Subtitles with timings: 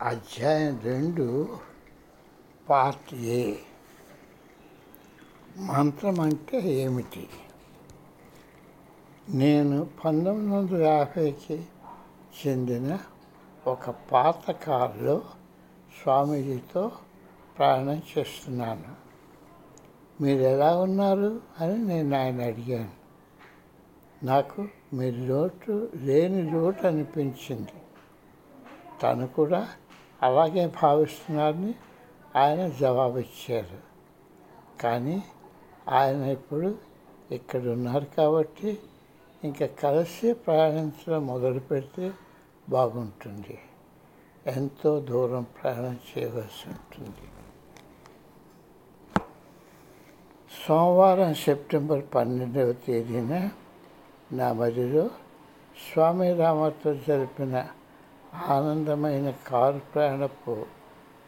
[0.00, 1.58] అధ్యాయం రెండు
[2.68, 3.54] part A.
[5.56, 7.28] మంత్రం అంటే ఏమిటి?
[9.28, 11.66] నేను పంతొమ్మిది వందల యాభైకి
[12.46, 12.98] చెందిన
[13.66, 15.22] ఒక పాత కారులో
[16.02, 16.92] స్వామీజీతో
[17.58, 18.96] ప్రయాణం చేస్తున్నాను.
[20.22, 22.90] మీరు ఎలా ఉన్నారు అని నేను ఆయన అడిగాను.
[24.24, 27.72] నాకు మీరు లోటు లేని లోటు అనిపించింది.
[29.02, 29.68] తను కూడా
[30.22, 31.74] అలాగే భావిస్తున్నారని
[32.36, 33.78] ఆయన జవాబిచ్చారు.
[34.82, 35.24] కానీ
[35.88, 36.74] ఆయన ఇప్పుడు
[37.30, 38.78] ఇక్కడ ఉన్నారు కాబట్టి
[39.44, 42.12] ఇంకా కలిసి ప్రయాణించడం మొదలు పెడితే
[42.68, 43.58] బాగుంటుంది.
[44.46, 47.26] ఎంతో దూరం ప్రయాణం చేయవలసి ఉంటుంది.
[50.66, 53.50] సోమవారం సెప్టెంబర్ పన్నెండవ తేదీన
[54.32, 55.10] నా మదిలో
[55.92, 57.68] స్వామి రామతో జరిపిన
[58.34, 60.66] ఆనందమైన కారు ప్రయాణపు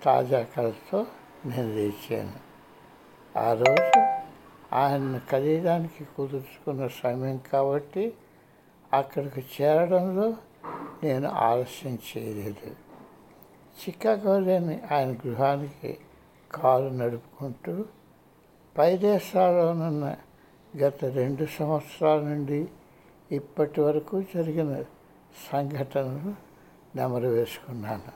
[0.05, 1.07] తాజా కలతో
[1.47, 2.33] నేను లేచాను.
[3.39, 4.01] ఆ రోజు
[4.75, 8.15] ఆయన్ను కలియడానికి కుదుర్చుకున్న సమయం కాబట్టి
[8.93, 10.37] అక్కడికి చేరడంలో
[11.05, 12.71] నేను ఆలస్యం చేయలేదు.
[13.83, 15.99] చికాగోలోని ఆయన గృహానికి
[16.55, 17.85] కారు నడుపుకుంటూ
[18.79, 20.17] పై దేశాల్లోనున్న
[20.77, 22.69] గత రెండు సంవత్సరాల నుండి
[23.33, 24.83] ఇప్పటి వరకు జరిగిన
[25.53, 26.52] సంఘటనలు
[26.97, 28.13] నెమరు వేసుకున్నాను.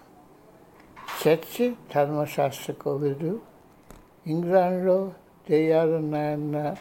[1.18, 3.40] చర్చి ధర్మశాస్త్ర కోవిదు
[4.26, 5.12] ఇంగ్లాండ్లో
[5.50, 6.74] దెయ్యాలున్నాయన్న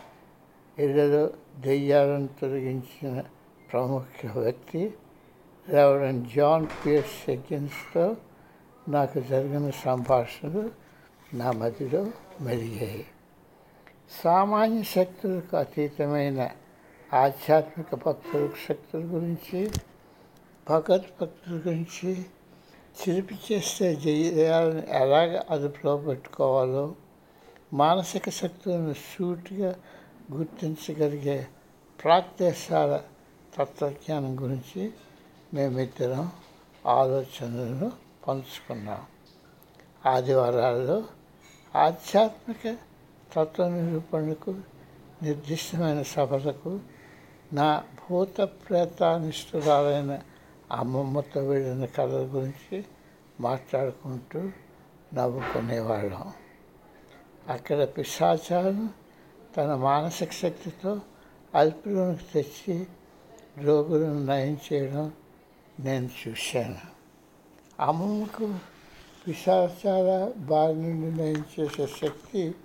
[0.79, 1.29] ఇళ్ళలో
[1.59, 3.23] దెయ్యాలను తొలగించిన
[3.73, 4.81] ప్రముఖ వ్యక్తి
[5.67, 8.15] రెవరెన్ జాన్ పియర్స్ సెకండ్స్తో
[8.89, 10.63] నాకు జరిగిన సంభాషణలు
[11.33, 12.01] నా మదిలో
[12.41, 13.05] మెరిగాయి
[14.23, 16.49] సామాన్య శక్తులకు అతీతమైన
[17.13, 19.59] ఆధ్యాత్మిక భక్తుల శక్తుల గురించి
[20.69, 22.25] భగత్ భక్తుల గురించి
[23.01, 26.95] చిలిపి చేస్తే జయాలను ఎలాగ అదుపులో పెట్టుకోవాలో
[27.73, 29.75] మానసిక శక్తులను సూటిగా
[30.31, 31.47] గుర్తించగలిగే
[32.03, 33.01] ప్రాక్దేశాల
[33.55, 34.91] తత్వజ్ఞానం గురించి
[35.53, 36.31] మేమిద్దరం
[36.85, 37.91] ఆలోచనలను
[38.27, 39.01] పంచుకున్నాం.
[40.05, 41.03] ఆదివారాల్లో
[41.75, 42.77] ఆధ్యాత్మిక
[43.33, 44.55] తత్వ నిరూపణకు
[45.23, 46.79] నిర్దిష్టమైన సభలకు
[47.53, 50.19] నా భూత ప్రేతానిష్ఠురాలైన
[50.71, 52.85] అమ్మమ్మతో వెళ్ళిన కథల గురించి
[53.39, 54.49] మాట్లాడుకుంటూ
[55.13, 56.33] నవ్వుకునేవాళ్ళం.
[57.47, 58.89] అక్కడ పిశాచాలను
[59.57, 61.01] తన మానసిక శక్తితో
[61.55, 62.87] అల్పులోనికి తెచ్చి
[63.57, 65.11] రోగులను నయం చేయడం
[65.79, 66.77] నేను చూశాను.
[67.79, 68.57] అమ్మమ్మకు
[69.27, 72.55] పిశాచాల బారి నుండి నయం చేసే శక్తి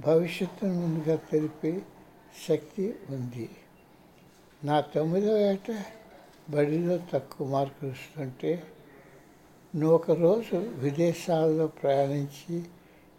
[0.00, 1.82] భవిష్యత్తు ముందుగా తెలిపే
[2.48, 3.50] శక్తి ఉంది.
[4.64, 5.84] నా తొమ్మిదో ఏట
[6.50, 8.62] బడిలో తక్కువ మార్కులు వస్తుంటే
[9.76, 12.64] నువ్వు ఒకరోజు విదేశాల్లో ప్రయాణించి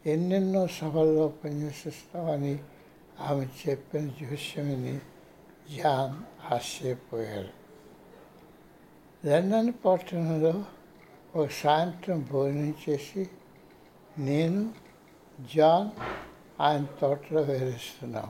[0.05, 2.59] ఎన్నెన్నో సభల్లో పనిచేసిస్తామని
[3.19, 4.99] ఆమె చెప్పిన జోస్యమని
[5.77, 6.23] జాన్
[6.53, 7.67] ఆశ్చర్యపోయాడు.
[9.27, 10.66] లండన్ పట్టణంలో
[11.35, 13.29] ఒక సాయంత్రం భోజనం చేసి
[14.17, 14.73] నేను
[15.55, 15.89] జాన్
[16.61, 18.29] ఆయన తోటలో వేరుస్తున్నాం.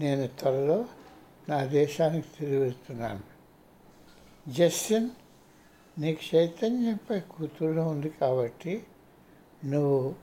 [0.00, 0.84] నేను త్వరలో
[1.48, 3.31] నా దేశానికి తిరిగి వెళ్తున్నాను.
[4.48, 5.10] జస్టిన్
[5.98, 8.86] నీకు చైతన్యంపై కూతురు ఉంది కాబట్టి
[9.64, 10.14] నువ్వు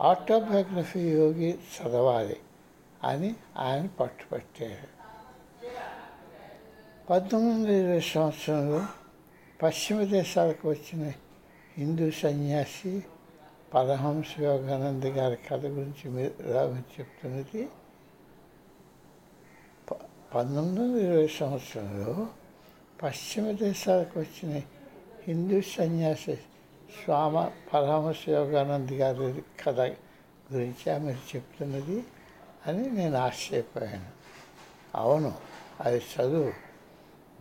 [0.00, 2.36] ఆటోబయోగ్రఫీ యోగి చదవాలి
[3.04, 4.98] అని ఆయన పట్టుపట్టారు
[7.10, 8.86] పంతొమ్మిది వందల ఇరవై సంవత్సరంలో
[9.62, 11.12] పశ్చిమ దేశాలకు వచ్చిన
[11.78, 13.02] హిందూ సన్యాసి
[13.74, 17.68] పరహంస యోగానంద గారి కథ గురించి మీరు రావి చెప్తున్నది.
[20.34, 22.26] పంతొమ్మిది వందల ఇరవై సంవత్సరంలో
[23.02, 24.60] పశ్చిమ దేశాలకు వచ్చిన
[25.28, 26.36] హిందూ సన్యాసి
[27.04, 29.80] స్వామ పరమశ యోగానంద్ గారి కథ
[30.52, 32.04] గురించి ఆమె చెప్తున్నది
[32.66, 34.10] అని నేను ఆశ్చర్యపోయాను.
[34.94, 35.34] అవును
[35.80, 36.52] అది చదువు.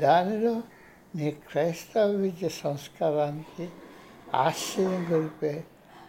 [0.02, 0.62] దానిలో
[1.16, 3.70] నీ క్రైస్తవ విద్య సంస్కారానికి
[4.36, 5.64] ఆశ్చర్యం గొలిపే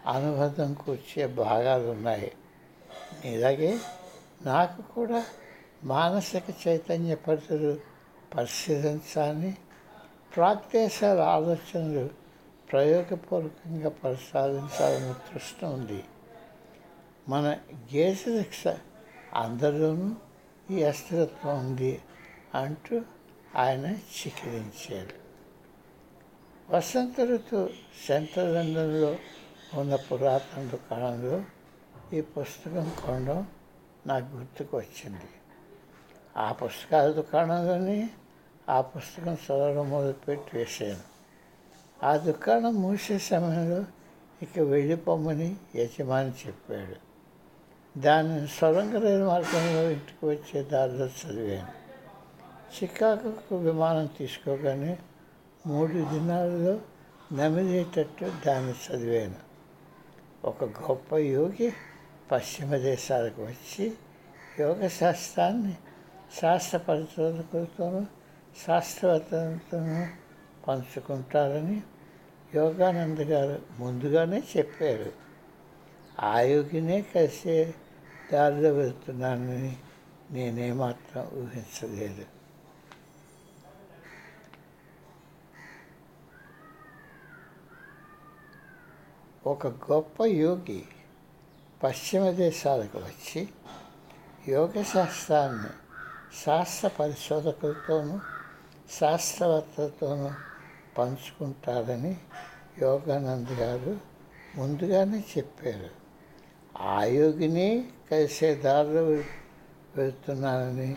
[0.07, 2.33] అనుబంధం కూర్చే భాగాలు ఉన్నాయి
[3.25, 3.79] ఇలాగే
[4.43, 5.25] నాకు కూడా
[5.85, 7.88] మానసిక చైతన్య పరిధులు
[8.37, 9.57] పరిశీలించాలని
[10.37, 12.11] ప్రాగ్దేశాల ఆలోచనలు
[12.73, 16.05] ప్రయోగపూర్వకంగా పరిశీలించాలని తృష్ణ ఉంది.
[17.29, 17.59] మన
[17.95, 18.69] గేసరిక్ష
[19.35, 20.17] అందరిలోనూ
[20.71, 22.03] ఈ అస్థిరత్వం ఉంది
[22.55, 23.01] అంటూ
[23.57, 25.29] ఆయన చికిరించారు.
[26.71, 27.71] వసంత ఋతు
[28.09, 29.17] సెంట్రల్ లండన్లో
[29.75, 31.43] ఉన్న పురాతన దుకాణంలో
[32.13, 33.47] ఈ పుస్తకం కొనడం
[34.07, 35.29] నాకు గుర్తుకు వచ్చింది
[36.39, 38.11] ఆ పుస్తకాల దుకాణాలని
[38.69, 41.09] ఆ పుస్తకం చదవడం మొదలుపెట్టి వేసాను
[42.07, 43.85] ఆ దుకాణం మూసే సమయంలో
[44.43, 47.09] ఇక వెళ్ళిపోమని యజమాని చెప్పాడు.
[48.01, 51.73] దానిని సొరంగ రైలు మార్గంలో ఇంటికి వచ్చే దారిలో చదివాను.
[52.75, 54.99] చికాగోకు విమానం తీసుకోగానే
[55.67, 56.81] మూడు దినాలలో
[57.37, 59.49] నమిలేటట్టు దాన్ని చదివాను.
[60.45, 61.73] ఒక గొప్ప యోగి
[62.33, 63.93] పశ్చిమ దేశాలకు వచ్చి
[64.61, 65.77] యోగ శాస్త్రాన్ని
[66.37, 68.07] శాస్త్ర పరిశోధకులతోనూ
[68.67, 70.07] శాస్త్రవేత్తలతోనూ
[70.69, 71.83] పంచుకుంటారని
[72.55, 75.13] యోగానంద్ గారు ముందుగానే చెప్పారు.
[76.21, 77.75] ఆ యోగినే కలిసే
[78.33, 79.77] దారిలో వెళ్తున్నానని
[80.31, 82.27] నేనేమాత్రం ఊహించలేదు.
[89.47, 90.85] ఒక గొప్ప యోగి
[91.83, 93.49] పశ్చిమ దేశాలకు వచ్చి
[94.49, 95.88] యోగ శాస్త్రాన్ని
[96.35, 98.21] శాస్త్ర పరిశోధకులతోనూ
[99.01, 100.31] శాస్త్రవేత్తలతోనూ
[100.99, 102.17] పంచుకుంటారని
[102.79, 103.97] యోగానంద్ గారు
[104.57, 105.91] ముందుగానే చెప్పారు.
[106.81, 110.97] ఆ యోగిని కలిసే దారిలో వెళుతున్నానని వెళ్తున్నానని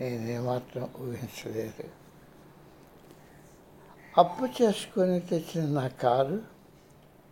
[0.00, 1.88] నేనేమాత్రం ఊహించలేదు.
[4.18, 6.42] అప్పు చేసుకొని తెచ్చిన నా కారు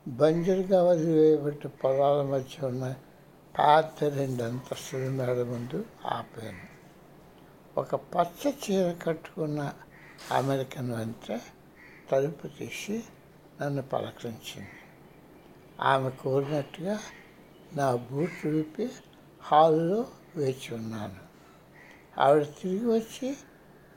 [0.08, 2.94] బంజరుగా వదిలివేయబడ్డ పొలాల మధ్య ఉన్న
[3.58, 6.75] పాత రెండు అంతస్తుల మేడ ముందు ఆపాను.
[7.76, 9.72] ఒక పచ్చ చీర కట్టుకున్న
[10.32, 11.40] అమెరికన్ వెంట
[12.10, 13.04] తలుపు తీసి
[13.60, 14.68] నన్ను పలకరించింది.
[15.80, 16.98] ఆమె కోరినట్టుగా
[17.72, 18.90] నా బూట్లు విప్పి
[19.40, 20.06] హాల్లో
[20.36, 21.16] వేచి ఉన్నాను.
[22.20, 23.36] ఆవిడ తిరిగి వచ్చి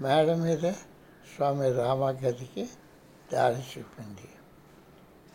[0.02, 2.70] మేడ మీద స్వామి రామ గదికి
[3.34, 4.30] దారి చూపింది.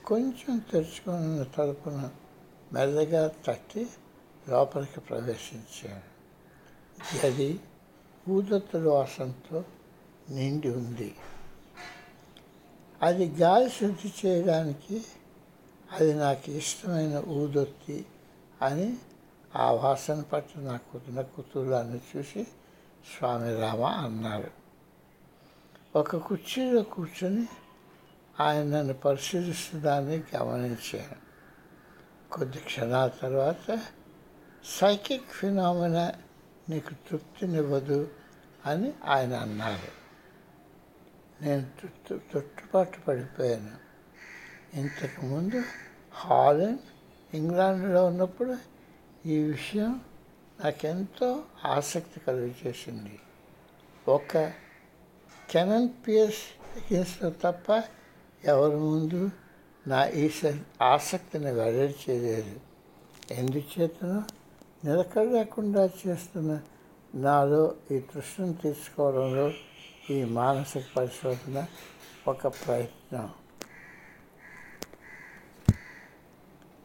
[0.05, 2.11] కొంచెం తెరుచుకున్న తలుపును
[2.73, 3.89] మెల్లగా తట్టి
[4.49, 6.15] లోపలికి ప్రవేశించాను.
[7.27, 7.61] గది
[8.29, 9.65] ఊదొత్తుల వాసనతో
[10.31, 11.15] నిండి ఉంది.
[13.03, 15.05] అది గాలి శుద్ధి చేయడానికి
[15.93, 18.07] అది నాకు ఇష్టమైన ఊదొత్తి
[18.63, 18.97] అని
[19.57, 22.45] ఆ వాసన పట్ల నాకు కుతూహలాన్ని చూసి
[23.19, 24.51] స్వామి రామ అన్నారు.
[25.97, 27.49] ఒక కుర్చీలో కూర్చొని
[28.41, 31.25] ఆయన నన్ను పరిశీలిస్తుందాన్ని గమనించాను.
[32.33, 33.79] కొద్ది క్షణాల తర్వాత
[34.65, 36.13] సైకిక్ ఫినామినా
[36.69, 38.11] నీకు తృప్తినివ్వదు
[38.67, 40.05] అని ఆయన అన్నారు.
[41.45, 43.85] నేను తొట్టు తొట్టుపాటు పడిపోయాను.
[44.75, 45.63] ఇంతకుముందు
[46.13, 46.79] హాలండ్
[47.35, 48.57] ఇంగ్లాండ్లో ఉన్నప్పుడు
[49.27, 50.01] ఈ విషయం
[50.65, 53.21] నాకెంతో ఆసక్తి కలుగజేసింది.
[54.09, 54.53] ఒక
[55.51, 57.83] కెనన్ పిఎస్ ఎగిన్స్లో తప్ప
[58.45, 59.31] ఎవరి ముందు
[59.87, 62.61] నా ఈ స- ఆసక్తిని వెల్లడి చేయలేదు.
[63.31, 64.23] ఎందుచేతనో
[64.85, 66.61] నిలకడ లేకుండా చేస్తున్న
[67.15, 69.53] నాలో ఈ తృష్ణను తీసుకోవడంలో
[70.11, 71.67] ఈ మానసిక పరిశోధన
[72.29, 73.31] ఒక ప్రయత్నం.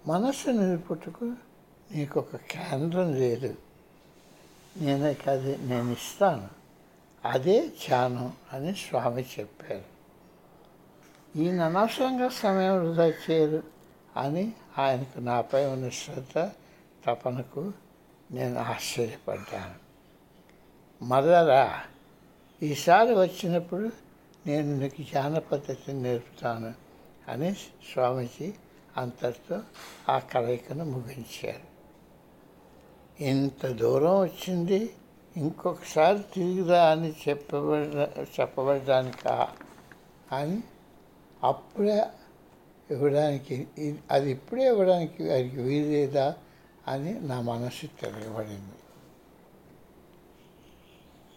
[0.08, 1.26] మనస్సు నిలుపుటకు
[1.92, 3.56] నీకు ఒక కేంద్రం లేదు.
[4.78, 6.48] నేను కాదు నేను ఇస్తాను
[7.26, 10.00] అదే ధ్యానం అని స్వామి చెప్పారు.
[11.40, 13.64] ఈయన అనవసరంగా సమయం వృధా చేయరు
[14.18, 16.50] అని ఆయనకు నాపై ఉన్న శ్రద్ధ
[17.06, 17.74] తపనకు
[18.32, 19.90] నేను ఆశ్చర్యపడ్డాను.
[21.04, 21.82] మరలా
[22.64, 23.92] ఈసారి వచ్చినప్పుడు
[24.46, 26.74] నేను నీకు ధ్యాన పద్ధతిని నేర్పుతాను
[27.28, 27.54] అని
[27.94, 28.54] స్వామీజీ
[28.98, 29.62] అంతటితో
[30.10, 31.70] ఆ కలయికను ముగించారు.
[33.24, 34.96] ఇంత దూరం వచ్చింది
[35.38, 38.08] ఇంకొకసారి తిరిగిరా అని చెప్పబడ
[38.40, 39.50] చెప్పబడడానికా
[40.32, 40.64] అని
[41.44, 42.04] అప్పుడే
[42.92, 43.68] ఇవ్వడానికి
[44.12, 46.36] అది ఇప్పుడే ఇవ్వడానికి వారికి వీలేదా
[46.88, 48.78] అని నా మనసు తిరగబడింది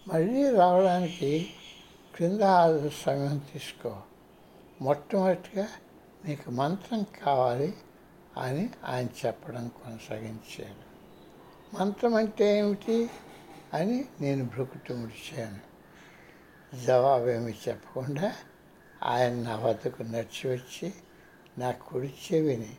[0.09, 1.51] మళ్ళీ రావడానికి
[2.15, 3.97] క్రింద ఆరు సమయం తీసుకో.
[4.81, 5.69] మొట్టమొదటిగా
[6.25, 7.75] నీకు మంత్రం కావాలి
[8.37, 10.93] అని ఆయన చెప్పడం కొనసాగించారు
[11.77, 13.11] మంత్రం అంటే ఏమిటి
[13.75, 15.73] అని నేను భ్రుకుటు ముడిచాను.
[16.87, 18.37] జవాబేమి చెప్పకుండా
[19.03, 20.95] ఆయన నా వద్దకు నడిచి వచ్చి
[21.59, 22.77] నా కుడి చెవిని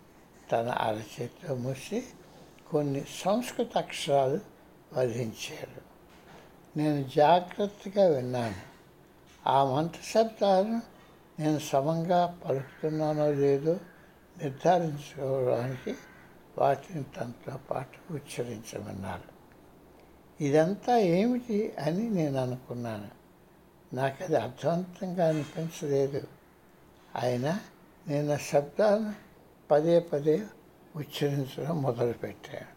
[0.51, 2.03] తన అరచేతిలో మూసి
[2.73, 4.39] కొన్ని సంస్కృత అక్షరాలు
[4.93, 5.81] వధించారు.
[6.77, 8.55] నేను జాగ్రత్తగా విన్నాను.
[9.49, 10.81] ఆ మంత్ర శబ్దాలను
[11.39, 13.79] నేను సమంగా పలుకుతున్నానో లేదో
[14.43, 15.95] నిర్ధారించుకోవడానికి
[16.57, 19.33] వాటిని తనతో పాటు ఉచ్చరించమన్నారు.
[20.43, 23.07] ఇదంతా ఏమిటి అని నేను అనుకున్నాను.
[23.95, 26.27] నాకు అది అర్థవంతంగా అనిపించలేదు.
[27.15, 27.59] అయినా
[28.07, 29.13] నేను శబ్దాలను
[29.71, 30.43] పదే పదే
[30.95, 32.71] ఉచ్చరించడం మొదలుపెట్టాను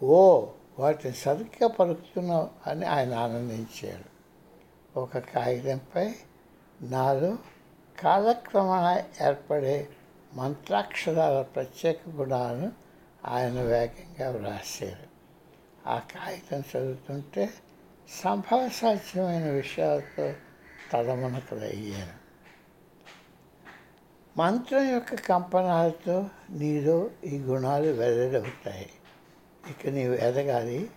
[0.00, 0.18] ఓ
[0.78, 4.08] వాటిని సరిగ్గా పలుకుతున్నావు అని ఆయన ఆనందించారు
[4.96, 6.06] ఒక కాగితంపై
[6.86, 7.32] నాలో
[7.98, 8.86] కాలక్రమేణ
[9.22, 9.76] ఏర్పడే
[10.32, 12.70] మంత్రాక్షరాల ప్రత్యేక గుణాలను
[13.26, 15.06] ఆయన వేగంగా వ్రాసారు
[15.86, 17.44] ఆ కాగితం చదువుతుంటే
[18.14, 20.26] సంభవ సాధ్యమైన విషయాలతో
[20.92, 22.16] తలమునకలయ్యాను
[24.36, 28.90] మంత్రం యొక్క కంపనాలతో నీలో ఈ గుణాలు వెల్లడవుతాయి.
[29.70, 30.90] ఇక నీవు ఎదగాలి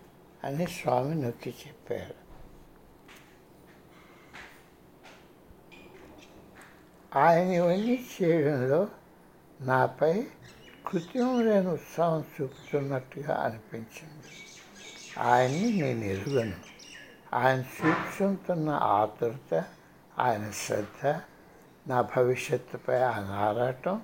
[0.44, 2.25] అని స్వామి నొక్కి చెప్పారు.
[7.18, 8.88] ఆయన ఇవన్నీ చేయడంలో
[9.62, 10.27] నాపై
[10.88, 14.32] కృత్రిమ లేని ఉత్సాహం చూపుతున్నట్టుగా అనిపించింది.
[15.20, 16.56] ఆయన్ని నేను ఎరుగను.
[17.34, 19.63] ఆయన చూపుతున్న ఆతురత
[20.20, 21.20] ఆయన శ్రద్ధ
[21.88, 24.01] నా భవిష్యత్తుపై ఆ నారాటం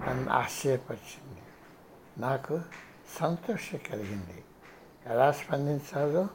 [0.00, 1.40] నన్ను ఆశ్చర్యపరిచింది.
[2.18, 2.60] నాకు
[3.20, 4.44] సంతోషం కలిగింది.
[5.06, 6.28] ఎలా స్పందించాలో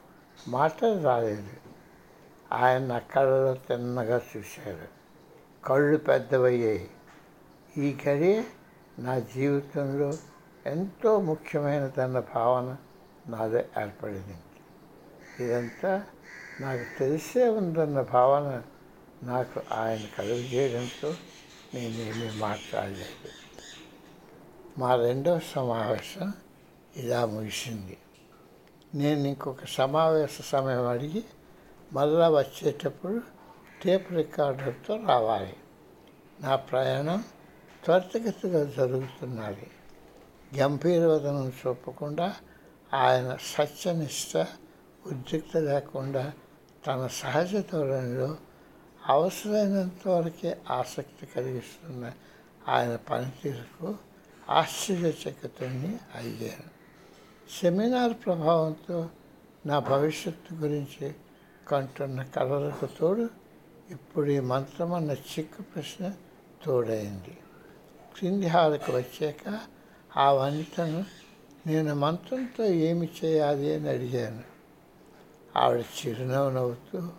[0.48, 1.50] మాటలు రాలేదు.
[2.52, 4.88] ఆయన నా కళ్ళలో తిన్నగా చూశారు
[5.66, 6.90] కళ్ళు పెద్దవయ్యాయి.
[7.78, 8.44] ఈ గడియ
[9.00, 10.14] నా జీవితంలో
[10.66, 12.76] ఎంతో ముఖ్యమైనదన్న భావన
[13.28, 14.38] నాలో ఏర్పడింది.
[15.40, 16.04] ఇదంతా
[16.60, 18.64] నాకు తెలిసే ఉందన్న భావన
[19.24, 21.14] నాకు ఆయన కలుగజేయడంతో
[21.74, 23.30] నేనేమీ మాట్లాడలేదు.
[24.78, 26.34] మా రెండవ సమావేశం
[26.96, 27.98] ఇలా ముగిసింది.
[28.96, 31.24] నేను ఇంకొక సమావేశ సమయం అడిగి
[31.94, 33.22] మళ్ళా వచ్చేటప్పుడు
[33.84, 35.54] టేప్ రికార్డర్తో రావాలి.
[36.40, 37.24] నా ప్రయాణం
[37.86, 39.72] త్వరితగతిగా జరుగుతున్నది.
[40.58, 42.36] గంభీరవదనం చూపకుండా
[42.94, 44.38] ఆయన సత్యనిష్ట
[45.08, 46.34] ఉద్రిక్త లేకుండా
[46.88, 48.38] తన సహజ ధోరణిలో
[49.08, 52.12] అవసరమైనంత వరకే ఆసక్తి కలిగిస్తున్న
[52.68, 53.96] ఆయన పనితీరుకు
[54.50, 56.70] ఆశ్చర్యచకితుణ్ణి అయ్యాను.
[57.62, 59.10] సెమినార్ ప్రభావంతో
[59.66, 61.16] నా భవిష్యత్తు గురించి
[61.68, 63.30] కంటున్న కలలకు తోడు
[63.90, 66.14] ఇప్పుడు ఈ మంత్రం అన్న చిక్కు ప్రశ్న
[66.66, 67.38] తోడైంది.
[68.18, 69.60] క్రింది హాలకు వచ్చాక
[70.18, 71.06] ఆ వనితను
[71.68, 74.44] నేను మంత్రంతో ఏమి చేయాలి అని అడిగాను.
[75.56, 77.10] ఆవిడ చిరునవ్వు నవ్వుతూ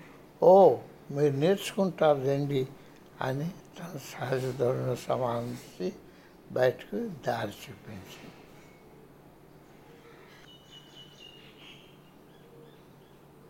[0.42, 0.76] ఓ
[1.10, 2.62] మీరు నేర్చుకుంటారు రండి
[3.22, 5.88] అని తన సహజ ధోరణి సమానించి
[6.52, 8.37] బయటకు దారి చూపించింది.